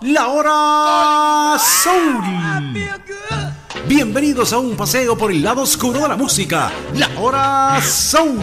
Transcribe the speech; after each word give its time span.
La 0.00 0.28
hora 0.28 1.58
Soul. 1.58 2.24
Bienvenidos 3.86 4.54
a 4.54 4.58
un 4.58 4.76
paseo 4.78 5.18
por 5.18 5.30
el 5.30 5.42
lado 5.42 5.60
oscuro 5.60 6.00
de 6.00 6.08
la 6.08 6.16
música. 6.16 6.72
La 6.94 7.10
hora 7.20 7.82
Soul. 7.82 8.40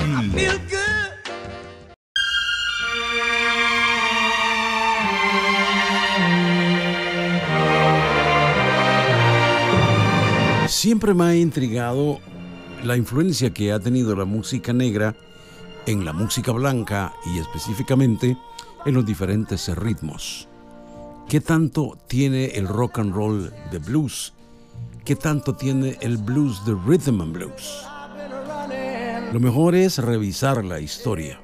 Siempre 10.68 11.16
me 11.16 11.24
ha 11.24 11.36
intrigado 11.36 12.20
la 12.84 12.98
influencia 12.98 13.52
que 13.52 13.72
ha 13.72 13.80
tenido 13.80 14.16
la 14.16 14.26
música 14.26 14.74
negra 14.74 15.16
en 15.88 16.06
la 16.06 16.14
música 16.14 16.52
blanca 16.52 17.14
y 17.26 17.40
específicamente 17.40 18.38
en 18.86 18.94
los 18.94 19.06
diferentes 19.08 19.68
ritmos. 19.76 20.51
¿Qué 21.32 21.40
tanto 21.40 21.98
tiene 22.08 22.48
el 22.56 22.68
rock 22.68 23.00
and 23.00 23.16
roll 23.16 23.54
de 23.72 23.80
blues? 23.80 24.34
¿Qué 25.06 25.16
tanto 25.16 25.56
tiene 25.56 25.98
el 26.02 26.18
blues 26.18 26.66
de 26.66 26.74
rhythm 26.74 27.22
and 27.22 27.32
blues? 27.32 27.86
Lo 29.32 29.40
mejor 29.40 29.74
es 29.74 29.98
revisar 30.00 30.66
la 30.66 30.82
historia 30.82 31.40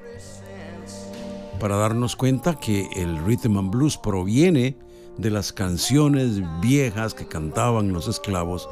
para 1.58 1.76
darnos 1.76 2.16
cuenta 2.16 2.60
que 2.60 2.86
el 2.96 3.16
rhythm 3.24 3.56
and 3.56 3.70
blues 3.70 3.96
proviene 3.96 4.76
de 5.16 5.30
las 5.30 5.54
canciones 5.54 6.42
viejas 6.60 7.14
que 7.14 7.26
cantaban 7.26 7.94
los 7.94 8.08
esclavos 8.08 8.68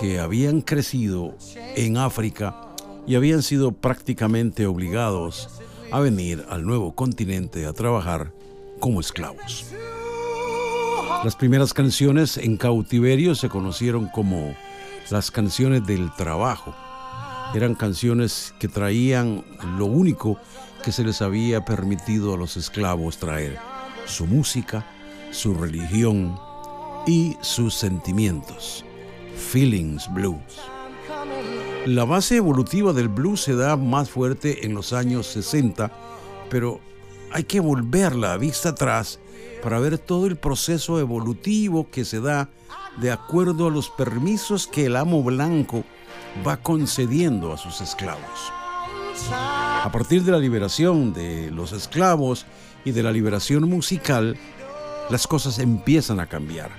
que 0.00 0.18
habían 0.18 0.62
crecido 0.62 1.34
en 1.76 1.98
África 1.98 2.74
y 3.06 3.16
habían 3.16 3.42
sido 3.42 3.72
prácticamente 3.72 4.64
obligados 4.64 5.60
a 5.92 6.00
venir 6.00 6.42
al 6.48 6.64
nuevo 6.64 6.94
continente 6.94 7.66
a 7.66 7.74
trabajar 7.74 8.32
como 8.80 9.00
esclavos. 9.00 9.66
Las 11.22 11.36
primeras 11.36 11.72
canciones 11.72 12.36
en 12.36 12.56
cautiverio 12.56 13.34
se 13.34 13.48
conocieron 13.48 14.08
como 14.08 14.54
las 15.10 15.30
canciones 15.30 15.86
del 15.86 16.12
trabajo. 16.14 16.74
Eran 17.54 17.74
canciones 17.74 18.54
que 18.58 18.68
traían 18.68 19.44
lo 19.78 19.86
único 19.86 20.38
que 20.82 20.92
se 20.92 21.04
les 21.04 21.22
había 21.22 21.64
permitido 21.64 22.34
a 22.34 22.36
los 22.36 22.56
esclavos 22.56 23.18
traer, 23.18 23.58
su 24.06 24.26
música, 24.26 24.86
su 25.30 25.54
religión 25.54 26.38
y 27.06 27.36
sus 27.40 27.74
sentimientos. 27.74 28.84
Feelings 29.36 30.12
Blues. 30.12 30.60
La 31.86 32.04
base 32.04 32.36
evolutiva 32.36 32.92
del 32.92 33.08
blues 33.08 33.42
se 33.42 33.54
da 33.54 33.76
más 33.76 34.10
fuerte 34.10 34.66
en 34.66 34.74
los 34.74 34.92
años 34.92 35.26
60, 35.26 35.90
pero 36.48 36.80
hay 37.30 37.44
que 37.44 37.60
volver 37.60 38.14
la 38.14 38.36
vista 38.36 38.70
atrás 38.70 39.20
para 39.64 39.80
ver 39.80 39.98
todo 39.98 40.26
el 40.26 40.36
proceso 40.36 41.00
evolutivo 41.00 41.90
que 41.90 42.04
se 42.04 42.20
da 42.20 42.48
de 43.00 43.10
acuerdo 43.10 43.66
a 43.66 43.70
los 43.70 43.90
permisos 43.90 44.68
que 44.68 44.86
el 44.86 44.94
amo 44.94 45.22
blanco 45.24 45.82
va 46.46 46.58
concediendo 46.58 47.52
a 47.52 47.58
sus 47.58 47.80
esclavos. 47.80 48.52
A 49.32 49.90
partir 49.90 50.22
de 50.22 50.30
la 50.30 50.38
liberación 50.38 51.12
de 51.12 51.50
los 51.50 51.72
esclavos 51.72 52.46
y 52.84 52.92
de 52.92 53.02
la 53.02 53.10
liberación 53.10 53.68
musical, 53.68 54.36
las 55.10 55.26
cosas 55.26 55.58
empiezan 55.58 56.20
a 56.20 56.26
cambiar 56.26 56.70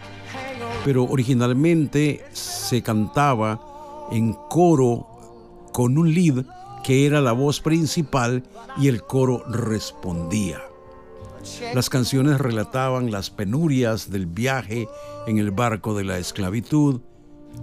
pero 0.86 1.04
originalmente 1.06 2.24
se 2.32 2.84
cantaba 2.84 4.08
en 4.12 4.34
coro 4.34 5.08
con 5.74 5.98
un 5.98 6.14
lead 6.14 6.46
que 6.84 7.08
era 7.08 7.22
la 7.22 7.32
voz 7.32 7.60
principal 7.60 8.44
y 8.78 8.88
el 8.88 9.02
coro 9.02 9.44
respondía. 9.50 10.62
Las 11.74 11.90
canciones 11.90 12.40
relataban 12.40 13.12
las 13.12 13.30
penurias 13.30 14.10
del 14.10 14.26
viaje 14.26 14.88
en 15.28 15.38
el 15.38 15.52
barco 15.52 15.96
de 15.96 16.04
la 16.04 16.18
esclavitud, 16.18 17.02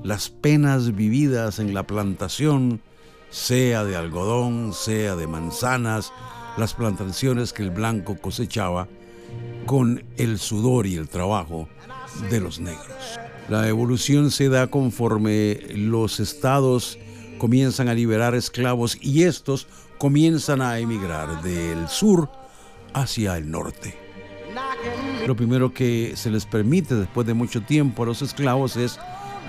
las 0.03 0.29
penas 0.29 0.95
vividas 0.95 1.59
en 1.59 1.75
la 1.75 1.87
plantación, 1.87 2.81
sea 3.31 3.85
de 3.85 3.97
algodón, 3.97 4.73
sea 4.73 5.17
de 5.17 5.27
manzanas, 5.27 6.13
las 6.57 6.75
plantaciones 6.75 7.53
que 7.53 7.63
el 7.63 7.71
blanco 7.71 8.17
cosechaba 8.21 8.89
con 9.67 10.05
el 10.17 10.39
sudor 10.39 10.87
y 10.87 10.97
el 10.97 11.09
trabajo 11.09 11.69
de 12.31 12.41
los 12.41 12.61
negros. 12.61 13.19
La 13.49 13.69
evolución 13.69 14.31
se 14.31 14.49
da 14.49 14.69
conforme 14.69 15.61
los 15.75 16.21
estados 16.21 16.99
comienzan 17.39 17.89
a 17.89 17.95
liberar 17.95 18.35
esclavos 18.35 18.97
y 19.01 19.25
estos 19.25 19.67
comienzan 19.99 20.63
a 20.63 20.79
emigrar 20.79 21.43
del 21.43 21.89
sur 21.89 22.31
hacia 22.95 23.37
el 23.37 23.51
norte. 23.51 23.97
Lo 25.27 25.37
primero 25.37 25.73
que 25.73 26.13
se 26.17 26.31
les 26.31 26.45
permite 26.47 26.95
después 26.95 27.27
de 27.27 27.35
mucho 27.35 27.63
tiempo 27.63 28.03
a 28.03 28.07
los 28.07 28.23
esclavos 28.23 28.77
es 28.77 28.99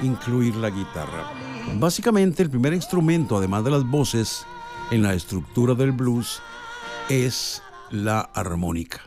incluir 0.01 0.55
la 0.55 0.69
guitarra. 0.69 1.31
Básicamente 1.75 2.43
el 2.43 2.49
primer 2.49 2.73
instrumento, 2.73 3.37
además 3.37 3.63
de 3.63 3.71
las 3.71 3.83
voces, 3.83 4.45
en 4.91 5.01
la 5.01 5.13
estructura 5.13 5.73
del 5.73 5.91
blues 5.91 6.41
es 7.09 7.61
la 7.89 8.21
armónica. 8.21 9.01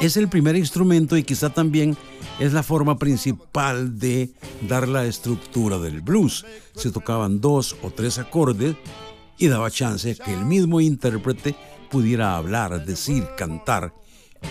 Es 0.00 0.16
el 0.16 0.28
primer 0.28 0.56
instrumento 0.56 1.16
y 1.16 1.22
quizá 1.22 1.50
también 1.50 1.96
es 2.40 2.52
la 2.52 2.64
forma 2.64 2.98
principal 2.98 3.96
de 3.96 4.32
dar 4.68 4.88
la 4.88 5.04
estructura 5.04 5.78
del 5.78 6.00
blues. 6.00 6.44
Se 6.74 6.90
tocaban 6.90 7.40
dos 7.40 7.76
o 7.82 7.92
tres 7.92 8.18
acordes 8.18 8.74
y 9.38 9.46
daba 9.46 9.70
chance 9.70 10.16
que 10.16 10.34
el 10.34 10.44
mismo 10.44 10.80
intérprete 10.80 11.54
pudiera 11.92 12.36
hablar, 12.36 12.84
decir, 12.84 13.24
cantar, 13.36 13.94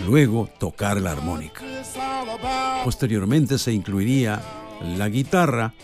luego 0.06 0.48
tocar 0.58 0.98
la 0.98 1.12
armónica. 1.12 1.60
Posteriormente 2.82 3.58
se 3.58 3.72
incluiría 3.72 4.40
la 4.96 5.10
guitarra 5.10 5.74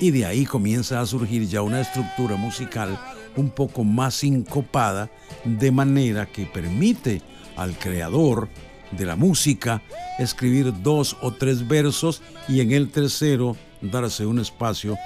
y 0.00 0.10
de 0.10 0.26
ahí 0.26 0.44
comienza 0.44 1.00
a 1.00 1.06
surgir 1.06 1.46
ya 1.46 1.62
una 1.62 1.80
estructura 1.80 2.34
musical 2.34 2.98
un 3.36 3.50
poco 3.50 3.84
más 3.84 4.14
sincopada, 4.14 5.10
de 5.44 5.70
manera 5.70 6.26
que 6.26 6.46
permite 6.46 7.22
al 7.56 7.78
creador 7.78 8.48
de 8.92 9.04
la 9.06 9.16
música 9.16 9.82
escribir 10.18 10.72
dos 10.82 11.16
o 11.20 11.32
tres 11.32 11.66
versos 11.66 12.22
y 12.48 12.60
en 12.60 12.72
el 12.72 12.90
tercero 12.90 13.56
darse 13.80 14.26
un 14.26 14.38
espacio 14.38 14.96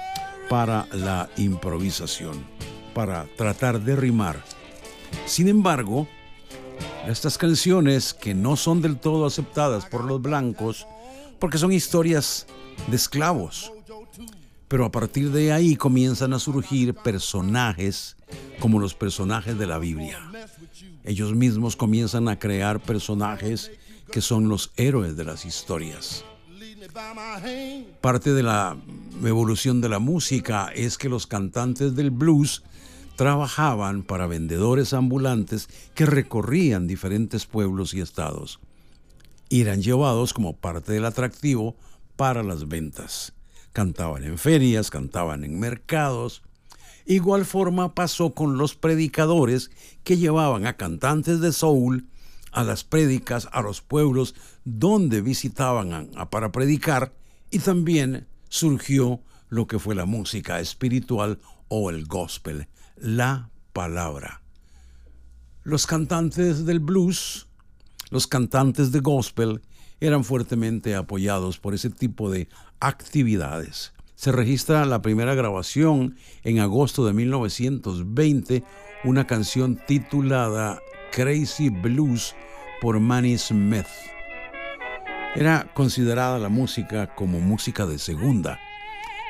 para 0.49 0.87
la 0.91 1.29
improvisación, 1.37 2.45
para 2.93 3.25
tratar 3.37 3.81
de 3.81 3.95
rimar. 3.95 4.43
Sin 5.25 5.47
embargo, 5.47 6.07
estas 7.07 7.37
canciones 7.37 8.13
que 8.13 8.33
no 8.33 8.55
son 8.55 8.81
del 8.81 8.97
todo 8.97 9.25
aceptadas 9.25 9.85
por 9.85 10.03
los 10.05 10.21
blancos, 10.21 10.87
porque 11.39 11.57
son 11.57 11.71
historias 11.71 12.45
de 12.87 12.95
esclavos, 12.95 13.71
pero 14.67 14.85
a 14.85 14.91
partir 14.91 15.31
de 15.31 15.51
ahí 15.51 15.75
comienzan 15.75 16.33
a 16.33 16.39
surgir 16.39 16.93
personajes 16.93 18.15
como 18.59 18.79
los 18.79 18.93
personajes 18.93 19.57
de 19.57 19.67
la 19.67 19.79
Biblia. 19.79 20.19
Ellos 21.03 21.33
mismos 21.33 21.75
comienzan 21.75 22.27
a 22.27 22.39
crear 22.39 22.81
personajes 22.81 23.71
que 24.11 24.21
son 24.21 24.49
los 24.49 24.71
héroes 24.75 25.15
de 25.15 25.23
las 25.23 25.45
historias. 25.45 26.25
Parte 28.01 28.33
de 28.33 28.43
la 28.43 28.77
evolución 29.23 29.81
de 29.81 29.89
la 29.89 29.99
música 29.99 30.71
es 30.75 30.97
que 30.97 31.09
los 31.09 31.27
cantantes 31.27 31.95
del 31.95 32.11
blues 32.11 32.63
trabajaban 33.15 34.03
para 34.03 34.27
vendedores 34.27 34.93
ambulantes 34.93 35.69
que 35.93 36.05
recorrían 36.05 36.87
diferentes 36.87 37.45
pueblos 37.45 37.93
y 37.93 38.01
estados. 38.01 38.59
eran 39.49 39.81
llevados 39.81 40.33
como 40.33 40.55
parte 40.55 40.93
del 40.93 41.05
atractivo 41.05 41.75
para 42.15 42.41
las 42.41 42.67
ventas 42.67 43.33
cantaban 43.73 44.23
en 44.23 44.37
ferias, 44.37 44.89
cantaban 44.89 45.43
en 45.43 45.59
mercados. 45.59 46.43
Igual 47.05 47.45
forma 47.45 47.95
pasó 47.95 48.33
con 48.33 48.57
los 48.57 48.75
predicadores 48.75 49.71
que 50.03 50.17
llevaban 50.17 50.65
a 50.65 50.77
cantantes 50.77 51.39
de 51.39 51.51
soul 51.51 52.07
a 52.51 52.63
las 52.63 52.83
prédicas 52.83 53.47
a 53.51 53.61
los 53.61 53.81
pueblos 53.81 54.35
donde 54.65 55.21
visitaban 55.21 56.11
para 56.29 56.51
predicar 56.51 57.13
y 57.49 57.59
también 57.59 58.27
surgió 58.49 59.21
lo 59.49 59.67
que 59.67 59.79
fue 59.79 59.95
la 59.95 60.05
música 60.05 60.59
espiritual 60.59 61.39
o 61.67 61.89
el 61.89 62.05
gospel, 62.05 62.67
la 62.97 63.49
palabra. 63.73 64.41
Los 65.63 65.87
cantantes 65.87 66.65
del 66.65 66.79
blues, 66.79 67.47
los 68.09 68.27
cantantes 68.27 68.91
de 68.91 68.99
gospel, 68.99 69.61
eran 69.99 70.23
fuertemente 70.23 70.95
apoyados 70.95 71.59
por 71.59 71.73
ese 71.73 71.89
tipo 71.89 72.31
de 72.31 72.49
actividades. 72.79 73.93
Se 74.21 74.31
registra 74.31 74.85
la 74.85 75.01
primera 75.01 75.33
grabación 75.33 76.15
en 76.43 76.59
agosto 76.59 77.07
de 77.07 77.11
1920, 77.11 78.63
una 79.03 79.25
canción 79.25 79.81
titulada 79.87 80.79
Crazy 81.11 81.69
Blues 81.69 82.35
por 82.81 82.99
Manny 82.99 83.35
Smith. 83.39 83.87
Era 85.33 85.71
considerada 85.73 86.37
la 86.37 86.49
música 86.49 87.15
como 87.15 87.39
música 87.39 87.87
de 87.87 87.97
segunda. 87.97 88.59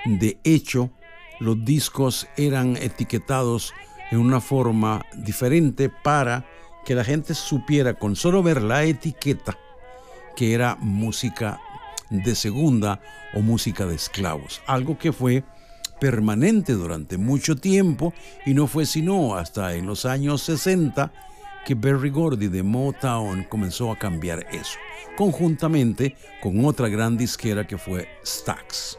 De 0.04 0.42
hecho, 0.44 0.92
los 1.40 1.64
discos 1.64 2.28
eran 2.36 2.76
etiquetados 2.76 3.74
en 4.12 4.20
una 4.20 4.42
forma 4.42 5.06
diferente 5.16 5.90
para 5.90 6.46
que 6.84 6.96
la 6.96 7.06
gente 7.06 7.34
supiera 7.34 7.94
con 7.94 8.18
solo 8.18 8.44
ver 8.44 8.62
la 8.62 8.84
etiqueta 8.84 9.58
que 10.36 10.54
era 10.54 10.76
música 10.82 11.62
de 12.12 12.36
segunda 12.36 13.00
o 13.34 13.42
música 13.42 13.88
de 13.88 13.96
esclavos, 13.96 14.62
algo 14.68 15.00
que 15.00 15.12
fue 15.12 15.44
permanente 16.00 16.74
durante 16.74 17.18
mucho 17.18 17.56
tiempo 17.56 18.14
y 18.46 18.54
no 18.54 18.68
fue 18.68 18.86
sino 18.86 19.36
hasta 19.36 19.76
en 19.76 19.88
los 19.88 20.06
años 20.06 20.42
60 20.44 21.12
que 21.66 21.76
Berry 21.76 22.10
Gordy 22.10 22.48
de 22.48 22.64
Motown 22.64 23.44
comenzó 23.44 23.92
a 23.92 23.98
cambiar 23.98 24.46
eso, 24.52 24.78
conjuntamente 25.16 26.16
con 26.42 26.66
otra 26.66 26.90
gran 26.90 27.18
disquera 27.18 27.66
que 27.66 27.78
fue 27.78 28.08
Stax. 28.26 28.98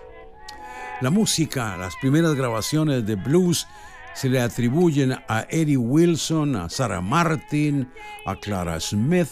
La 1.01 1.11
música, 1.11 1.77
las 1.77 1.95
primeras 1.97 2.35
grabaciones 2.35 3.05
de 3.05 3.17
blues 3.17 3.67
se 4.15 4.29
le 4.29 4.41
atribuyen 4.41 5.13
a 5.13 5.47
Eddie 5.51 5.77
Wilson, 5.77 6.55
a 6.55 6.69
Sarah 6.69 7.01
Martin, 7.01 7.91
a 8.27 8.37
Clara 8.37 8.79
Smith, 8.79 9.29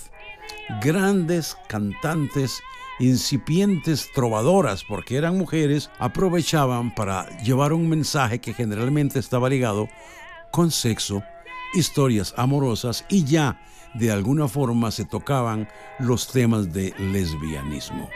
grandes 0.82 1.56
cantantes, 1.68 2.60
incipientes 3.00 4.12
trovadoras, 4.14 4.84
porque 4.84 5.16
eran 5.16 5.36
mujeres, 5.36 5.90
aprovechaban 5.98 6.94
para 6.94 7.28
llevar 7.40 7.72
un 7.72 7.88
mensaje 7.88 8.40
que 8.40 8.54
generalmente 8.54 9.18
estaba 9.18 9.48
ligado 9.48 9.88
con 10.52 10.70
sexo, 10.70 11.22
historias 11.74 12.34
amorosas 12.36 13.04
y 13.08 13.24
ya 13.24 13.60
de 13.94 14.12
alguna 14.12 14.46
forma 14.46 14.90
se 14.90 15.04
tocaban 15.04 15.68
los 15.98 16.28
temas 16.28 16.72
de 16.72 16.94
lesbianismo. 16.98 18.08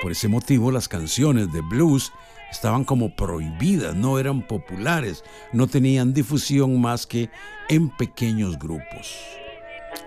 Por 0.00 0.12
ese 0.12 0.28
motivo 0.28 0.70
las 0.70 0.88
canciones 0.88 1.52
de 1.52 1.60
blues 1.60 2.12
estaban 2.50 2.84
como 2.84 3.14
prohibidas, 3.16 3.96
no 3.96 4.18
eran 4.18 4.42
populares, 4.42 5.24
no 5.52 5.66
tenían 5.66 6.14
difusión 6.14 6.80
más 6.80 7.06
que 7.06 7.28
en 7.68 7.90
pequeños 7.90 8.58
grupos. 8.58 9.18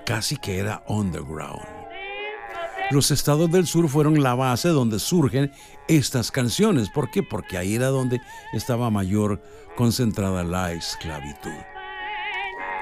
Casi 0.06 0.38
que 0.38 0.58
era 0.58 0.84
underground. 0.88 1.77
Los 2.90 3.12
estados 3.12 3.52
del 3.52 3.68
sur 3.68 3.90
fueron 3.90 4.24
la 4.24 4.34
base 4.34 4.70
donde 4.70 5.00
surgen 5.00 5.52
estas 5.90 6.32
canciones. 6.32 6.90
¿Por 6.90 7.12
qué? 7.12 7.22
Porque 7.22 7.58
ahí 7.58 7.76
era 7.76 7.88
donde 7.88 8.22
estaba 8.54 8.90
mayor 8.90 9.42
concentrada 9.76 10.46
la 10.46 10.72
esclavitud. 10.72 11.52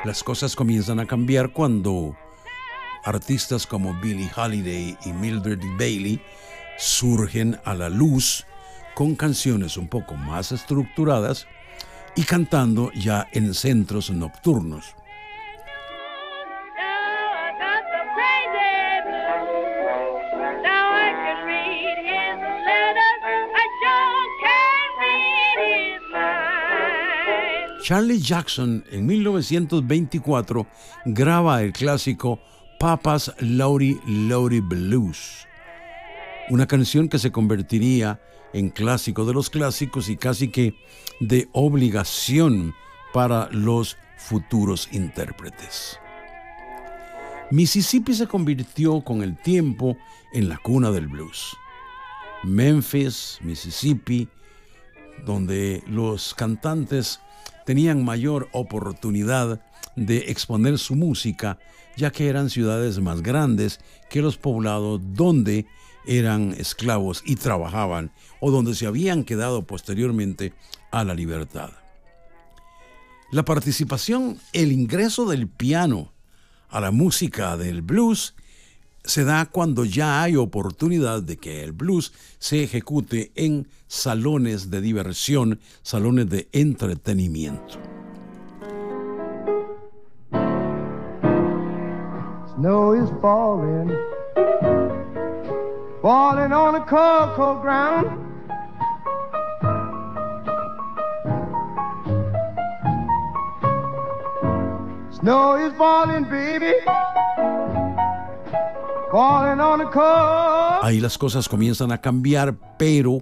Las 0.04 0.24
cosas 0.24 0.56
comienzan 0.56 1.00
a 1.00 1.08
cambiar 1.08 1.52
cuando 1.52 2.16
artistas 3.04 3.66
como 3.66 3.96
Billie 3.96 4.30
Holiday 4.36 4.96
y 5.06 5.12
Mildred 5.12 5.62
Bailey 5.80 6.22
surgen 6.78 7.60
a 7.66 7.74
la 7.74 7.90
luz 7.90 8.46
con 8.94 9.16
canciones 9.16 9.76
un 9.76 9.88
poco 9.88 10.16
más 10.16 10.52
estructuradas 10.52 11.48
y 12.16 12.24
cantando 12.24 12.92
ya 12.94 13.28
en 13.32 13.56
centros 13.56 14.12
nocturnos. 14.12 14.96
Charlie 27.86 28.20
Jackson 28.20 28.84
en 28.90 29.06
1924 29.06 30.66
graba 31.06 31.62
el 31.62 31.72
clásico 31.72 32.40
Papa's 32.80 33.32
Lowry 33.38 34.02
Lowry 34.08 34.60
Blues, 34.60 35.46
una 36.50 36.66
canción 36.66 37.08
que 37.08 37.20
se 37.20 37.32
convertiría 37.32 38.20
en 38.54 38.70
clásico 38.72 39.24
de 39.24 39.36
los 39.36 39.52
clásicos 39.52 40.10
y 40.10 40.18
casi 40.18 40.48
que 40.48 40.74
de 41.20 41.48
obligación 41.52 42.74
para 43.14 43.50
los 43.52 43.98
futuros 44.18 44.90
intérpretes. 44.92 46.00
Mississippi 47.52 48.16
se 48.16 48.26
convirtió 48.26 49.02
con 49.02 49.22
el 49.22 49.38
tiempo 49.38 49.96
en 50.34 50.50
la 50.50 50.58
cuna 50.58 50.90
del 50.90 51.08
blues. 51.08 51.56
Memphis, 52.46 53.38
Mississippi, 53.44 54.28
donde 55.24 55.84
los 55.86 56.34
cantantes 56.34 57.20
tenían 57.66 58.06
mayor 58.06 58.48
oportunidad 58.52 59.62
de 59.96 60.30
exponer 60.30 60.78
su 60.78 60.96
música, 60.96 61.58
ya 61.98 62.12
que 62.12 62.28
eran 62.28 62.50
ciudades 62.50 63.00
más 63.00 63.22
grandes 63.22 63.80
que 64.10 64.22
los 64.22 64.38
poblados 64.38 65.02
donde 65.04 65.66
eran 66.06 66.54
esclavos 66.58 67.24
y 67.26 67.36
trabajaban 67.36 68.12
o 68.40 68.52
donde 68.52 68.76
se 68.76 68.86
habían 68.86 69.24
quedado 69.24 69.64
posteriormente 69.64 70.54
a 70.92 71.04
la 71.04 71.14
libertad. 71.14 71.72
La 73.32 73.44
participación, 73.44 74.40
el 74.54 74.72
ingreso 74.72 75.26
del 75.26 75.48
piano 75.48 76.14
a 76.70 76.80
la 76.80 76.92
música 76.92 77.58
del 77.58 77.82
blues 77.82 78.36
se 79.06 79.24
da 79.24 79.46
cuando 79.46 79.86
ya 79.86 80.24
hay 80.24 80.36
oportunidad 80.36 81.22
de 81.22 81.38
que 81.38 81.64
el 81.64 81.72
blues 81.72 82.14
se 82.40 82.64
ejecute 82.64 83.32
en 83.36 83.68
salones 83.88 84.70
de 84.70 84.82
diversión, 84.82 85.60
salones 85.82 86.30
de 86.30 86.48
entretenimiento. 86.52 87.80
Snow 92.56 92.94
is 92.94 93.10
falling, 93.22 93.92
falling 96.02 96.54
on 96.54 96.86
cold. 96.86 98.26
Snow 105.12 105.56
is 105.56 105.74
falling, 105.74 106.24
baby. 106.26 106.74
Ahí 110.82 111.00
las 111.00 111.18
cosas 111.18 111.48
comienzan 111.48 111.92
a 111.92 112.02
cambiar, 112.02 112.56
pero 112.78 113.20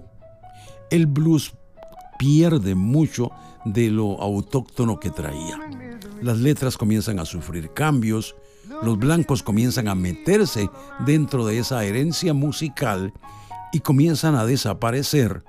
el 0.90 1.06
blues 1.06 1.54
pierde 2.18 2.74
mucho 2.74 3.30
de 3.64 3.90
lo 3.90 4.20
autóctono 4.20 4.98
que 4.98 5.10
traía. 5.10 5.58
Las 6.20 6.38
letras 6.38 6.76
comienzan 6.76 7.18
a 7.20 7.24
sufrir 7.24 7.72
cambios, 7.72 8.34
los 8.82 8.98
blancos 8.98 9.42
comienzan 9.42 9.88
a 9.88 9.94
meterse 9.94 10.68
dentro 11.06 11.46
de 11.46 11.58
esa 11.58 11.84
herencia 11.84 12.34
musical 12.34 13.12
y 13.72 13.80
comienzan 13.80 14.34
a 14.34 14.46
desaparecer 14.46 15.44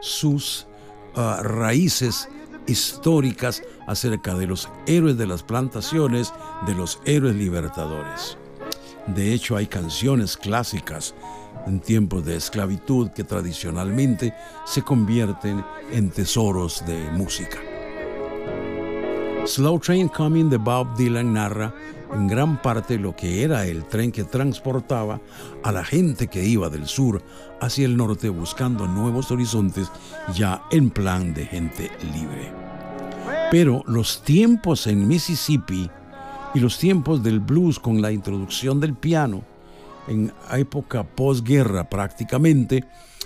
sus 0.00 0.66
ah, 1.14 1.40
raíces 1.42 2.28
históricas 2.66 3.62
acerca 3.86 4.34
de 4.34 4.46
los 4.46 4.68
héroes 4.86 5.16
de 5.16 5.26
las 5.26 5.42
plantaciones, 5.42 6.32
de 6.66 6.74
los 6.74 7.00
héroes 7.04 7.34
libertadores. 7.34 8.36
De 9.06 9.32
hecho, 9.32 9.56
hay 9.56 9.66
canciones 9.66 10.36
clásicas 10.36 11.14
en 11.66 11.80
tiempos 11.80 12.24
de 12.24 12.36
esclavitud 12.36 13.10
que 13.10 13.24
tradicionalmente 13.24 14.34
se 14.64 14.82
convierten 14.82 15.64
en 15.92 16.10
tesoros 16.10 16.84
de 16.86 16.98
música. 17.12 17.58
Slow 19.46 19.78
Train 19.78 20.08
Coming 20.08 20.50
de 20.50 20.56
Bob 20.56 20.96
Dylan 20.96 21.32
narra 21.32 21.72
en 22.12 22.26
gran 22.26 22.60
parte 22.60 22.98
lo 22.98 23.14
que 23.14 23.42
era 23.42 23.64
el 23.66 23.84
tren 23.84 24.10
que 24.10 24.24
transportaba 24.24 25.20
a 25.62 25.72
la 25.72 25.84
gente 25.84 26.26
que 26.26 26.44
iba 26.44 26.68
del 26.68 26.86
sur 26.86 27.22
hacia 27.60 27.86
el 27.86 27.96
norte 27.96 28.28
buscando 28.28 28.88
nuevos 28.88 29.30
horizontes 29.30 29.90
ya 30.34 30.62
en 30.70 30.90
plan 30.90 31.32
de 31.32 31.46
gente 31.46 31.90
libre. 32.12 32.52
Pero 33.50 33.84
los 33.86 34.22
tiempos 34.22 34.86
en 34.88 35.06
Mississippi 35.06 35.88
y 36.56 36.58
los 36.58 36.78
tiempos 36.78 37.22
del 37.22 37.40
blues 37.40 37.78
con 37.78 38.00
la 38.00 38.12
introducción 38.12 38.80
del 38.80 38.94
piano, 38.94 39.44
en 40.08 40.32
época 40.52 41.04
posguerra 41.04 41.90
prácticamente, 41.90 42.82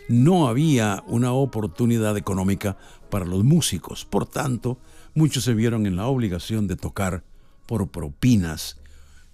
no 0.09 0.49
había 0.49 1.05
una 1.07 1.33
oportunidad 1.33 2.17
económica 2.17 2.77
para 3.09 3.25
los 3.25 3.45
músicos. 3.45 4.05
Por 4.05 4.27
tanto, 4.27 4.79
muchos 5.15 5.45
se 5.45 5.55
vieron 5.55 5.87
en 5.87 5.95
la 5.95 6.09
obligación 6.09 6.67
de 6.67 6.75
tocar 6.75 7.23
por 7.67 7.87
propinas. 7.87 8.79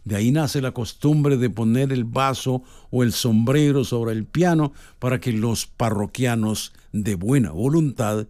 De 0.04 0.14
ahí 0.14 0.30
nace 0.30 0.60
la 0.60 0.72
costumbre 0.72 1.38
de 1.38 1.48
poner 1.48 1.90
el 1.90 2.04
vaso 2.04 2.64
o 2.90 3.02
el 3.02 3.14
sombrero 3.14 3.82
sobre 3.82 4.12
el 4.12 4.26
piano 4.26 4.74
para 4.98 5.20
que 5.20 5.32
los 5.32 5.64
parroquianos 5.64 6.74
de 6.92 7.14
buena 7.14 7.50
voluntad 7.52 8.26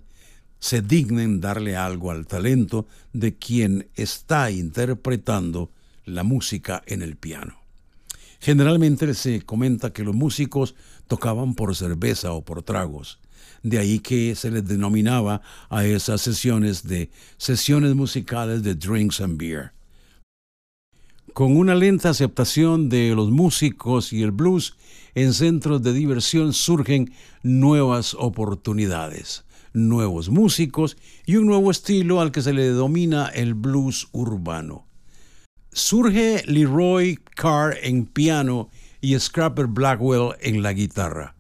se 0.59 0.83
dignen 0.83 1.41
darle 1.41 1.77
algo 1.77 2.11
al 2.11 2.27
talento 2.27 2.87
de 3.13 3.37
quien 3.37 3.89
está 3.95 4.51
interpretando 4.51 5.71
la 6.05 6.23
música 6.23 6.83
en 6.87 7.03
el 7.03 7.17
piano. 7.17 7.59
Generalmente 8.41 9.13
se 9.15 9.43
comenta 9.43 9.93
que 9.93 10.05
los 10.05 10.15
músicos 10.15 10.75
tocaban 11.09 11.55
por 11.55 11.75
cerveza 11.75 12.33
o 12.33 12.45
por 12.45 12.63
tragos, 12.63 13.19
de 13.63 13.79
ahí 13.79 13.99
que 13.99 14.35
se 14.35 14.51
les 14.51 14.67
denominaba 14.67 15.43
a 15.69 15.85
esas 15.85 16.21
sesiones 16.21 16.87
de 16.87 17.11
sesiones 17.37 17.95
musicales 17.95 18.63
de 18.63 18.75
drinks 18.75 19.21
and 19.21 19.39
beer. 19.39 19.73
Con 21.33 21.57
una 21.57 21.75
lenta 21.75 22.11
aceptación 22.11 22.89
de 22.89 23.15
los 23.15 23.31
músicos 23.31 24.13
y 24.13 24.23
el 24.23 24.31
blues, 24.31 24.75
en 25.15 25.33
centros 25.33 25.83
de 25.83 25.93
diversión 25.93 26.53
surgen 26.53 27.13
nuevas 27.43 28.15
oportunidades, 28.15 29.45
nuevos 29.76 30.30
músicos 30.30 30.97
y 31.26 31.37
un 31.37 31.47
nuevo 31.47 31.71
estilo 31.71 32.21
al 32.21 32.33
que 32.33 32.40
se 32.40 32.54
le 32.54 32.62
denomina 32.62 33.26
el 33.26 33.54
blues 33.54 34.09
urbano. 34.12 34.87
Surge 35.71 36.42
Leroy 36.47 37.18
Carr 37.35 37.76
en 37.83 38.06
piano 38.06 38.71
y 39.02 39.18
Scrapper 39.18 39.66
Blackwell 39.66 40.35
en 40.40 40.62
la 40.62 40.73
guitarra. 40.73 41.35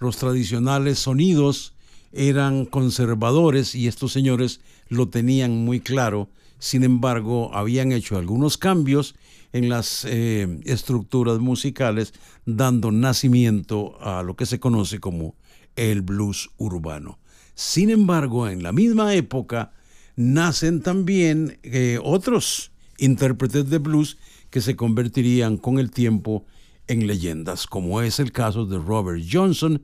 Los 0.00 0.16
tradicionales 0.16 0.98
sonidos 0.98 1.74
eran 2.12 2.64
conservadores 2.64 3.76
y 3.76 3.86
estos 3.86 4.12
señores 4.12 4.60
lo 4.88 5.08
tenían 5.08 5.64
muy 5.64 5.78
claro, 5.78 6.28
sin 6.58 6.82
embargo 6.82 7.54
habían 7.54 7.92
hecho 7.92 8.18
algunos 8.18 8.58
cambios 8.58 9.14
en 9.52 9.68
las 9.68 10.04
eh, 10.04 10.60
estructuras 10.64 11.38
musicales, 11.38 12.12
dando 12.44 12.90
nacimiento 12.90 13.96
a 14.00 14.24
lo 14.24 14.34
que 14.34 14.46
se 14.46 14.58
conoce 14.58 14.98
como 14.98 15.36
el 15.76 16.02
blues 16.02 16.50
urbano. 16.56 17.18
Sin 17.54 17.90
embargo, 17.90 18.48
en 18.48 18.62
la 18.62 18.72
misma 18.72 19.14
época 19.14 19.72
nacen 20.16 20.80
también 20.82 21.58
eh, 21.62 21.98
otros 22.02 22.72
intérpretes 22.98 23.68
de 23.68 23.78
blues 23.78 24.18
que 24.50 24.60
se 24.60 24.76
convertirían 24.76 25.56
con 25.56 25.78
el 25.78 25.90
tiempo 25.90 26.44
en 26.86 27.06
leyendas, 27.06 27.66
como 27.66 28.00
es 28.02 28.20
el 28.20 28.32
caso 28.32 28.66
de 28.66 28.78
Robert 28.78 29.24
Johnson, 29.30 29.82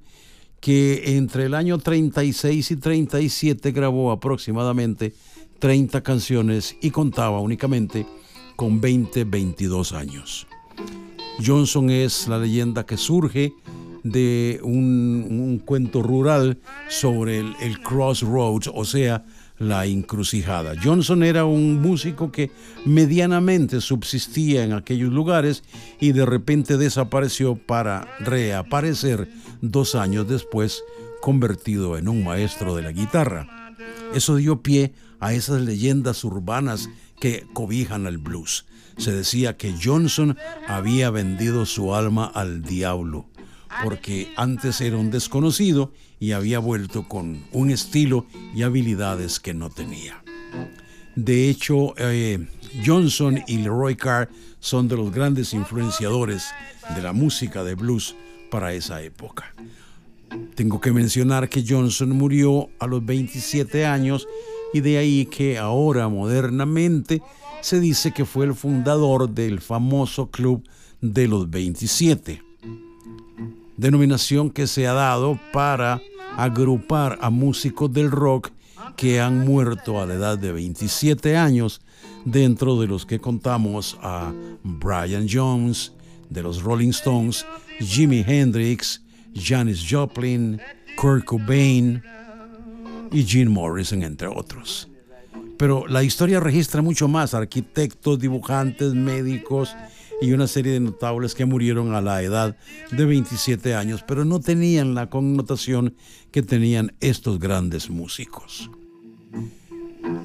que 0.60 1.16
entre 1.16 1.46
el 1.46 1.54
año 1.54 1.78
36 1.78 2.70
y 2.70 2.76
37 2.76 3.72
grabó 3.72 4.12
aproximadamente 4.12 5.14
30 5.58 6.02
canciones 6.02 6.76
y 6.80 6.90
contaba 6.90 7.40
únicamente 7.40 8.06
con 8.56 8.80
20, 8.80 9.24
22 9.24 9.92
años. 9.92 10.46
Johnson 11.44 11.88
es 11.90 12.28
la 12.28 12.38
leyenda 12.38 12.84
que 12.84 12.98
surge 12.98 13.54
de 14.02 14.60
un, 14.62 15.60
cuento 15.64 16.02
rural 16.02 16.58
sobre 16.88 17.38
el, 17.40 17.54
el 17.60 17.80
crossroads, 17.80 18.70
o 18.72 18.84
sea, 18.84 19.24
la 19.60 19.84
encrucijada. 19.84 20.74
Johnson 20.82 21.22
era 21.22 21.44
un 21.44 21.80
músico 21.82 22.32
que 22.32 22.50
medianamente 22.86 23.80
subsistía 23.80 24.64
en 24.64 24.72
aquellos 24.72 25.12
lugares 25.12 25.62
y 26.00 26.12
de 26.12 26.24
repente 26.24 26.78
desapareció 26.78 27.56
para 27.56 28.08
reaparecer 28.20 29.28
dos 29.60 29.94
años 29.94 30.26
después 30.26 30.82
convertido 31.20 31.98
en 31.98 32.08
un 32.08 32.24
maestro 32.24 32.74
de 32.74 32.82
la 32.82 32.92
guitarra. 32.92 33.76
Eso 34.14 34.36
dio 34.36 34.62
pie 34.62 34.94
a 35.20 35.34
esas 35.34 35.60
leyendas 35.60 36.24
urbanas 36.24 36.88
que 37.20 37.46
cobijan 37.52 38.06
al 38.06 38.16
blues. 38.16 38.64
Se 38.96 39.12
decía 39.12 39.58
que 39.58 39.74
Johnson 39.82 40.38
había 40.66 41.10
vendido 41.10 41.66
su 41.66 41.94
alma 41.94 42.24
al 42.24 42.62
diablo 42.62 43.26
porque 43.84 44.32
antes 44.36 44.80
era 44.80 44.96
un 44.96 45.10
desconocido 45.10 45.92
y 46.18 46.32
había 46.32 46.58
vuelto 46.58 47.08
con 47.08 47.44
un 47.52 47.70
estilo 47.70 48.26
y 48.54 48.62
habilidades 48.62 49.40
que 49.40 49.54
no 49.54 49.70
tenía. 49.70 50.22
De 51.16 51.48
hecho, 51.48 51.94
eh, 51.96 52.46
Johnson 52.84 53.42
y 53.46 53.58
Leroy 53.58 53.96
Carr 53.96 54.28
son 54.58 54.88
de 54.88 54.96
los 54.96 55.12
grandes 55.12 55.54
influenciadores 55.54 56.46
de 56.94 57.02
la 57.02 57.12
música 57.12 57.64
de 57.64 57.74
blues 57.74 58.16
para 58.50 58.72
esa 58.74 59.02
época. 59.02 59.54
Tengo 60.54 60.80
que 60.80 60.92
mencionar 60.92 61.48
que 61.48 61.64
Johnson 61.66 62.10
murió 62.10 62.70
a 62.78 62.86
los 62.86 63.04
27 63.04 63.86
años 63.86 64.28
y 64.72 64.80
de 64.80 64.98
ahí 64.98 65.26
que 65.26 65.58
ahora 65.58 66.08
modernamente 66.08 67.22
se 67.60 67.80
dice 67.80 68.12
que 68.12 68.24
fue 68.24 68.46
el 68.46 68.54
fundador 68.54 69.28
del 69.28 69.60
famoso 69.60 70.30
club 70.30 70.62
de 71.00 71.26
los 71.26 71.50
27 71.50 72.49
denominación 73.80 74.50
que 74.50 74.66
se 74.66 74.86
ha 74.86 74.92
dado 74.92 75.40
para 75.52 76.02
agrupar 76.36 77.18
a 77.22 77.30
músicos 77.30 77.90
del 77.90 78.10
rock 78.10 78.50
que 78.96 79.20
han 79.20 79.46
muerto 79.46 80.00
a 80.00 80.06
la 80.06 80.14
edad 80.14 80.38
de 80.38 80.52
27 80.52 81.36
años, 81.36 81.80
dentro 82.26 82.78
de 82.78 82.86
los 82.86 83.06
que 83.06 83.20
contamos 83.20 83.98
a 84.02 84.32
Brian 84.62 85.26
Jones, 85.30 85.92
de 86.28 86.42
los 86.42 86.62
Rolling 86.62 86.90
Stones, 86.90 87.46
Jimi 87.78 88.22
Hendrix, 88.26 89.02
Janis 89.34 89.82
Joplin, 89.88 90.60
Kurt 90.96 91.24
Cobain 91.24 92.02
y 93.10 93.24
Gene 93.24 93.48
Morrison, 93.48 94.02
entre 94.02 94.28
otros. 94.28 94.88
Pero 95.56 95.86
la 95.86 96.02
historia 96.02 96.38
registra 96.38 96.82
mucho 96.82 97.08
más, 97.08 97.32
arquitectos, 97.32 98.18
dibujantes, 98.18 98.92
médicos, 98.92 99.74
y 100.20 100.32
una 100.32 100.46
serie 100.46 100.72
de 100.72 100.80
notables 100.80 101.34
que 101.34 101.44
murieron 101.44 101.94
a 101.94 102.00
la 102.00 102.22
edad 102.22 102.56
de 102.90 103.04
27 103.04 103.74
años, 103.74 104.04
pero 104.06 104.24
no 104.24 104.40
tenían 104.40 104.94
la 104.94 105.08
connotación 105.08 105.94
que 106.30 106.42
tenían 106.42 106.92
estos 107.00 107.38
grandes 107.38 107.90
músicos. 107.90 108.70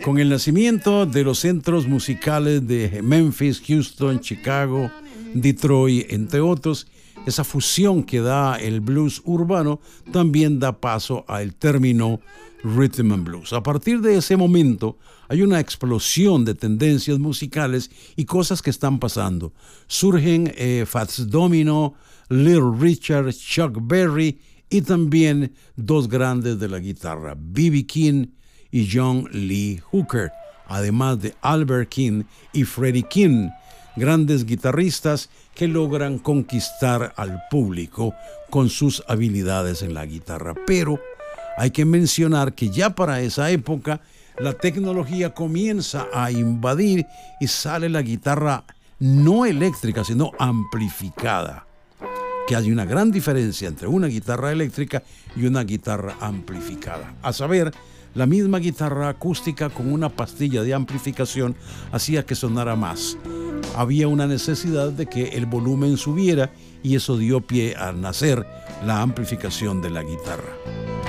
Con 0.03 0.19
el 0.19 0.29
nacimiento 0.29 1.05
de 1.05 1.23
los 1.23 1.39
centros 1.39 1.87
musicales 1.87 2.67
de 2.67 3.01
Memphis, 3.01 3.61
Houston, 3.67 4.19
Chicago, 4.19 4.91
Detroit, 5.33 6.11
entre 6.11 6.41
otros, 6.41 6.87
esa 7.25 7.43
fusión 7.43 8.03
que 8.03 8.21
da 8.21 8.55
el 8.55 8.81
blues 8.81 9.21
urbano 9.25 9.79
también 10.11 10.59
da 10.59 10.79
paso 10.79 11.25
al 11.27 11.55
término 11.55 12.19
rhythm 12.63 13.11
and 13.11 13.25
blues. 13.25 13.53
A 13.53 13.63
partir 13.63 14.01
de 14.01 14.17
ese 14.17 14.37
momento 14.37 14.97
hay 15.27 15.41
una 15.41 15.59
explosión 15.59 16.45
de 16.45 16.55
tendencias 16.55 17.19
musicales 17.19 17.89
y 18.15 18.25
cosas 18.25 18.61
que 18.61 18.69
están 18.69 18.99
pasando. 18.99 19.53
Surgen 19.87 20.53
eh, 20.55 20.85
Fats 20.87 21.29
Domino, 21.29 21.95
Little 22.29 22.71
Richard, 22.79 23.33
Chuck 23.33 23.77
Berry 23.81 24.39
y 24.69 24.81
también 24.81 25.53
dos 25.75 26.07
grandes 26.07 26.59
de 26.59 26.67
la 26.67 26.79
guitarra, 26.79 27.35
B.B. 27.37 27.85
King 27.85 28.27
y 28.71 28.89
John 28.91 29.27
Lee 29.31 29.79
Hooker, 29.91 30.31
además 30.67 31.21
de 31.21 31.35
Albert 31.41 31.89
King 31.89 32.23
y 32.51 32.63
Freddie 32.63 33.03
King, 33.03 33.49
grandes 33.95 34.45
guitarristas 34.45 35.29
que 35.53 35.67
logran 35.67 36.19
conquistar 36.19 37.13
al 37.15 37.43
público 37.49 38.13
con 38.49 38.69
sus 38.69 39.03
habilidades 39.07 39.81
en 39.81 39.93
la 39.93 40.05
guitarra. 40.05 40.53
Pero 40.67 40.99
hay 41.57 41.71
que 41.71 41.85
mencionar 41.85 42.53
que 42.53 42.69
ya 42.69 42.95
para 42.95 43.21
esa 43.21 43.49
época 43.51 44.01
la 44.39 44.53
tecnología 44.53 45.33
comienza 45.33 46.07
a 46.13 46.31
invadir 46.31 47.05
y 47.39 47.47
sale 47.47 47.89
la 47.89 48.01
guitarra 48.01 48.63
no 48.99 49.45
eléctrica, 49.45 50.03
sino 50.03 50.31
amplificada. 50.39 51.65
Que 52.47 52.55
hay 52.55 52.71
una 52.71 52.85
gran 52.85 53.11
diferencia 53.11 53.67
entre 53.67 53.87
una 53.87 54.07
guitarra 54.07 54.51
eléctrica 54.51 55.03
y 55.35 55.45
una 55.45 55.63
guitarra 55.63 56.15
amplificada. 56.19 57.15
A 57.23 57.33
saber, 57.33 57.71
la 58.13 58.25
misma 58.25 58.59
guitarra 58.59 59.09
acústica 59.09 59.69
con 59.69 59.91
una 59.91 60.09
pastilla 60.09 60.63
de 60.63 60.73
amplificación 60.73 61.55
hacía 61.91 62.25
que 62.25 62.35
sonara 62.35 62.75
más. 62.75 63.17
Había 63.75 64.07
una 64.07 64.27
necesidad 64.27 64.91
de 64.91 65.07
que 65.07 65.29
el 65.29 65.45
volumen 65.45 65.97
subiera 65.97 66.51
y 66.83 66.95
eso 66.95 67.17
dio 67.17 67.41
pie 67.41 67.75
a 67.75 67.91
nacer 67.91 68.45
la 68.85 69.01
amplificación 69.01 69.81
de 69.81 69.89
la 69.89 70.03
guitarra. 70.03 71.04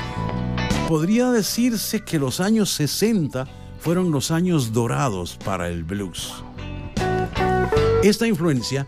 Podría 0.89 1.33
decirse 1.33 2.05
que 2.05 2.21
los 2.21 2.39
años 2.39 2.71
60 2.71 3.49
fueron 3.81 4.13
los 4.13 4.31
años 4.31 4.73
dorados 4.73 5.37
para 5.45 5.69
el 5.69 5.83
blues. 5.83 6.33
Esta 8.05 8.29
influencia 8.29 8.87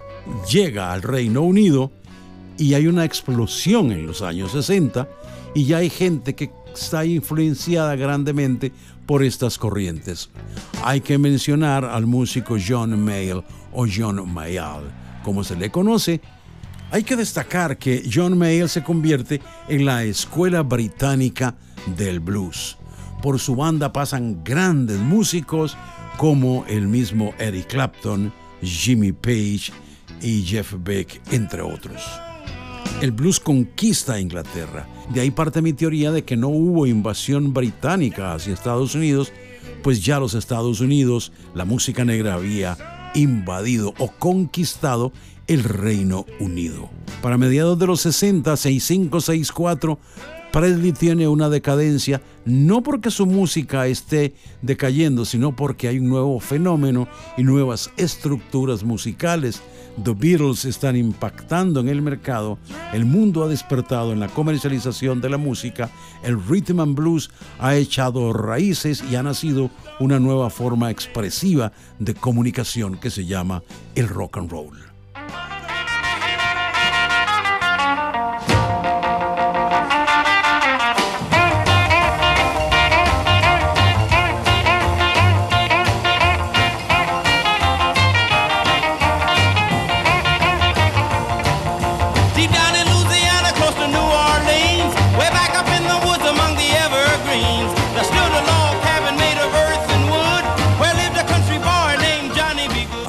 llega 0.49 0.93
al 0.93 1.03
Reino 1.03 1.43
Unido 1.43 1.91
y 2.57 2.75
hay 2.75 2.87
una 2.87 3.05
explosión 3.05 3.91
en 3.91 4.07
los 4.07 4.23
años 4.23 4.53
60 4.53 5.09
y 5.57 5.65
ya 5.65 5.79
hay 5.79 5.91
gente 5.91 6.37
que 6.37 6.53
está 6.73 7.05
influenciada 7.05 7.97
grandemente 7.97 8.73
por 9.05 9.25
estas 9.25 9.59
corrientes. 9.59 10.31
Hay 10.85 11.01
que 11.01 11.19
mencionar 11.19 11.85
al 11.85 12.07
músico 12.07 12.57
John 12.65 13.03
Mayall 13.05 13.43
o 13.73 13.87
John 13.93 14.33
Mayall, 14.33 14.85
como 15.25 15.43
se 15.43 15.57
le 15.57 15.71
conoce. 15.73 16.21
Hay 16.91 17.03
que 17.03 17.17
destacar 17.17 17.77
que 17.77 18.09
John 18.11 18.39
Mayall 18.39 18.69
se 18.69 18.83
convierte 18.83 19.43
en 19.69 19.85
la 19.85 20.05
escuela 20.05 20.63
británica 20.63 21.55
del 21.97 22.19
blues. 22.19 22.79
Por 23.23 23.39
su 23.39 23.55
banda 23.57 23.93
pasan 23.93 24.43
grandes 24.43 24.99
músicos 24.99 25.77
como 26.17 26.65
el 26.67 26.89
mismo 26.89 27.35
Eric 27.39 27.67
Clapton, 27.67 28.33
Jimmy 28.63 29.13
Page 29.13 29.71
y 30.23 30.43
Jeff 30.43 30.75
Beck, 30.79 31.21
entre 31.31 31.61
otros. 31.61 32.03
El 33.03 33.13
blues 33.13 33.39
conquista 33.39 34.15
a 34.15 34.21
Inglaterra. 34.21 34.89
De 35.13 35.21
ahí 35.21 35.31
parte 35.31 35.61
mi 35.61 35.75
teoría 35.75 36.11
de 36.11 36.25
que 36.25 36.37
no 36.37 36.49
hubo 36.49 36.87
invasión 36.87 37.53
británica 37.53 38.33
hacia 38.33 38.55
Estados 38.55 38.95
Unidos, 38.95 39.31
pues 39.83 40.03
ya 40.03 40.19
los 40.19 40.33
Estados 40.33 40.81
Unidos, 40.81 41.33
la 41.55 41.67
música 41.67 42.05
negra 42.05 42.35
había 42.35 42.98
invadido 43.15 43.95
o 43.99 44.09
conquistado 44.11 45.13
el 45.47 45.65
Reino 45.65 46.27
Unido. 46.41 46.91
Para 47.23 47.39
mediados 47.39 47.79
de 47.79 47.87
los 47.87 48.01
60, 48.03 48.57
6564, 48.57 49.99
Presley 50.53 50.93
tiene 50.93 51.29
una 51.29 51.49
decadencia 51.49 52.23
no 52.45 52.83
porque 52.83 53.11
su 53.11 53.27
música 53.27 53.87
esté 53.87 54.35
decayendo, 54.63 55.25
sino 55.25 55.55
porque 55.55 55.89
hay 55.89 55.99
un 55.99 56.09
nuevo 56.09 56.41
fenómeno 56.41 57.09
y 57.37 57.43
nuevas 57.43 57.91
estructuras 57.97 58.83
musicales. 58.83 59.63
The 60.05 60.15
Beatles 60.15 60.65
están 60.65 60.97
impactando 60.97 61.81
en 61.81 61.89
el 61.89 62.03
mercado, 62.03 62.59
el 62.93 63.05
mundo 63.05 63.43
ha 63.43 63.49
despertado 63.49 64.13
en 64.13 64.21
la 64.21 64.29
comercialización 64.29 65.21
de 65.21 65.29
la 65.29 65.39
música, 65.39 65.91
el 66.23 66.41
rhythm 66.41 66.81
and 66.81 66.95
blues 66.95 67.31
ha 67.59 67.75
echado 67.75 68.33
raíces 68.33 69.03
y 69.11 69.17
ha 69.17 69.23
nacido 69.23 69.71
una 69.99 70.21
nueva 70.21 70.51
forma 70.51 70.91
expresiva 70.91 71.73
de 71.99 72.15
comunicación 72.15 72.99
que 72.99 73.11
se 73.11 73.27
llama 73.27 73.63
el 73.97 74.09
rock 74.09 74.39
and 74.39 74.51
roll. 74.51 74.88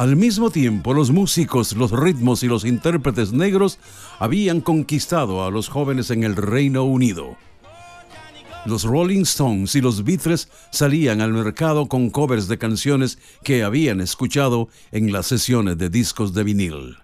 Al 0.09 0.15
mismo 0.15 0.49
tiempo, 0.49 0.95
los 0.95 1.11
músicos, 1.11 1.73
los 1.73 1.91
ritmos 1.91 2.41
y 2.41 2.47
los 2.47 2.65
intérpretes 2.65 3.31
negros 3.31 3.77
habían 4.17 4.59
conquistado 4.59 5.45
a 5.45 5.51
los 5.51 5.69
jóvenes 5.69 6.09
en 6.09 6.23
el 6.23 6.35
Reino 6.35 6.83
Unido. 6.83 7.37
Los 8.65 8.85
Rolling 8.85 9.21
Stones 9.21 9.75
y 9.75 9.81
los 9.81 10.03
Beatles 10.03 10.49
salían 10.71 11.21
al 11.21 11.31
mercado 11.31 11.87
con 11.87 12.09
covers 12.09 12.47
de 12.47 12.57
canciones 12.57 13.19
que 13.43 13.61
habían 13.63 14.01
escuchado 14.01 14.69
en 14.91 15.11
las 15.11 15.27
sesiones 15.27 15.77
de 15.77 15.91
discos 15.91 16.33
de 16.33 16.43
vinil. 16.43 16.97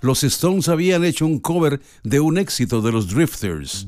Los 0.00 0.24
Stones 0.24 0.70
habían 0.70 1.04
hecho 1.04 1.26
un 1.26 1.40
cover 1.40 1.82
de 2.04 2.20
un 2.20 2.38
éxito 2.38 2.80
de 2.80 2.90
los 2.90 3.08
Drifters. 3.10 3.86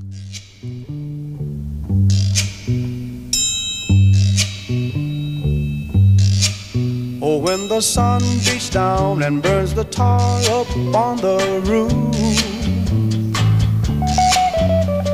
Oh, 7.25 7.38
when 7.38 7.69
the 7.69 7.81
sun 7.81 8.21
beats 8.45 8.69
down 8.69 9.23
and 9.23 9.41
burns 9.41 9.73
the 9.75 9.85
tar 9.85 10.19
up 10.50 10.69
on 10.93 11.19
the 11.19 11.38
roof. 11.71 11.93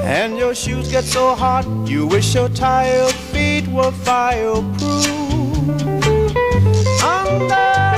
And 0.06 0.38
your 0.38 0.54
shoes 0.54 0.90
get 0.90 1.04
so 1.04 1.34
hot, 1.34 1.66
you 1.86 2.06
wish 2.06 2.34
your 2.34 2.48
tired 2.48 3.12
feet 3.12 3.68
were 3.68 3.90
fireproof. 3.90 5.06
Under 7.04 7.97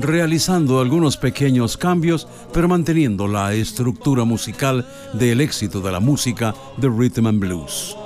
Realizando 0.00 0.80
algunos 0.80 1.16
pequeños 1.16 1.76
cambios, 1.76 2.26
pero 2.52 2.68
manteniendo 2.68 3.28
la 3.28 3.54
estructura 3.54 4.24
musical 4.24 4.86
del 5.12 5.40
éxito 5.40 5.80
de 5.80 5.92
la 5.92 6.00
música 6.00 6.54
de 6.78 6.88
rhythm 6.88 7.26
and 7.26 7.40
blues. 7.40 7.96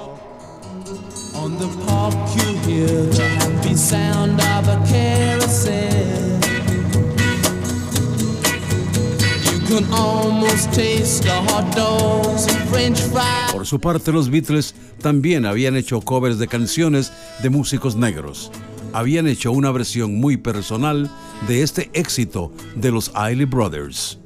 Por 13.52 13.66
su 13.66 13.80
parte, 13.80 14.12
los 14.12 14.30
Beatles 14.30 14.74
también 15.00 15.46
habían 15.46 15.76
hecho 15.76 16.00
covers 16.00 16.38
de 16.38 16.46
canciones 16.46 17.12
de 17.42 17.50
músicos 17.50 17.96
negros. 17.96 18.52
Habían 18.92 19.26
hecho 19.26 19.50
una 19.50 19.72
versión 19.72 20.14
muy 20.14 20.36
personal 20.36 21.10
de 21.48 21.62
este 21.62 21.90
éxito 21.92 22.52
de 22.76 22.92
los 22.92 23.08
Isley 23.08 23.46
Brothers. 23.46 24.18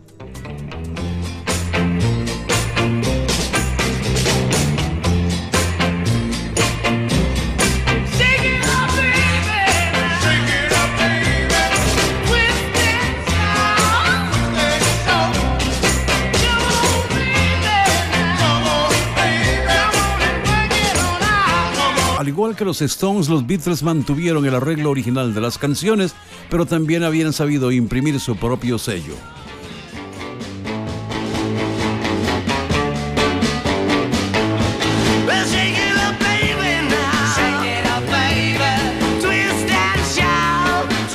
Igual 22.38 22.54
que 22.54 22.64
los 22.64 22.80
Stones, 22.82 23.28
los 23.28 23.48
Beatles 23.48 23.82
mantuvieron 23.82 24.46
el 24.46 24.54
arreglo 24.54 24.90
original 24.90 25.34
de 25.34 25.40
las 25.40 25.58
canciones, 25.58 26.14
pero 26.48 26.66
también 26.66 27.02
habían 27.02 27.32
sabido 27.32 27.72
imprimir 27.72 28.20
su 28.20 28.36
propio 28.36 28.78
sello. 28.78 29.14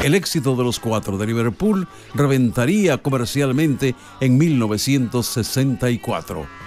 El 0.04 0.16
éxito 0.16 0.58
de 0.58 0.64
los 0.66 0.82
cuatro 0.82 1.18
de 1.18 1.26
Liverpool 1.26 1.88
reventaría 2.14 2.98
comercialmente 2.98 3.96
en 4.20 4.38
1964. 4.38 6.63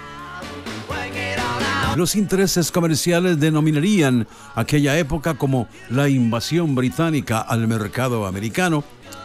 Los 1.97 2.15
intereses 2.15 2.71
comerciales 2.71 3.39
denominarían 3.39 4.27
aquella 4.53 4.99
época 4.99 5.33
como 5.33 5.67
la 5.89 6.07
invasión 6.07 6.75
británica 6.75 7.39
al 7.39 7.67
mercado 7.67 8.27
americano, 8.27 8.83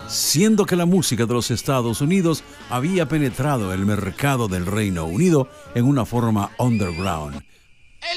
siendo 0.09 0.65
que 0.65 0.75
la 0.75 0.87
música 0.87 1.27
de 1.27 1.35
los 1.35 1.51
Estados 1.51 2.01
Unidos 2.01 2.43
había 2.71 3.07
penetrado 3.07 3.75
el 3.75 3.85
mercado 3.85 4.49
del 4.49 4.65
Reino 4.65 5.05
Unido 5.05 5.51
en 5.75 5.85
una 5.85 6.07
forma 6.07 6.51
underground. 6.59 7.43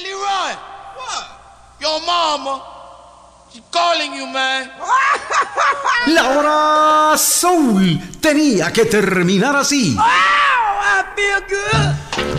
Leroy, 0.02 0.54
mama, 2.08 2.64
calling 3.72 4.14
you, 4.14 4.28
man. 4.28 4.72
La 6.08 6.30
hora 6.30 7.18
soul 7.18 8.00
tenía 8.20 8.72
que 8.72 8.86
terminar 8.86 9.56
así. 9.56 9.98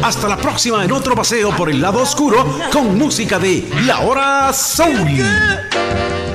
Hasta 0.02 0.28
la 0.28 0.36
próxima 0.36 0.84
en 0.84 0.92
otro 0.92 1.14
paseo 1.14 1.54
por 1.56 1.70
el 1.70 1.80
lado 1.80 2.00
oscuro 2.00 2.58
con 2.72 2.96
música 2.96 3.38
de 3.38 3.68
La 3.84 4.00
Hora 4.00 4.52
Soul. 4.52 6.25